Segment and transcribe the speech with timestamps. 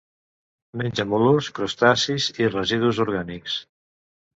[0.81, 3.65] Menja mol·luscs, crustacis i residus orgànics.